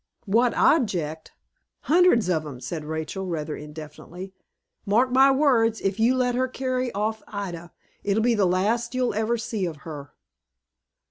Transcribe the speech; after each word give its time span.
"What 0.25 0.55
object? 0.55 1.31
Hundreds 1.81 2.27
of 2.27 2.43
'em," 2.43 2.59
said 2.59 2.85
Rachel, 2.85 3.27
rather 3.27 3.55
indefinitely. 3.55 4.33
"Mark 4.83 5.11
my 5.11 5.29
words, 5.29 5.79
if 5.79 5.99
you 5.99 6.15
let 6.15 6.33
her 6.33 6.47
carry 6.47 6.91
off 6.93 7.21
Ida, 7.27 7.71
it'll 8.03 8.23
be 8.23 8.33
the 8.33 8.47
last 8.47 8.95
you'll 8.95 9.13
ever 9.13 9.37
see 9.37 9.67
of 9.67 9.75
her." 9.85 10.15